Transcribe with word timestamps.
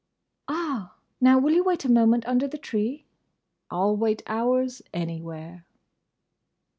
"Ah!—Now, 0.47 1.37
will 1.37 1.53
you 1.53 1.63
wait 1.63 1.85
a 1.85 1.91
moment 1.91 2.25
under 2.25 2.47
the 2.47 2.57
tree?" 2.57 3.05
"I'll 3.69 3.95
wait 3.95 4.23
hours, 4.25 4.81
anywhere!" 4.91 5.67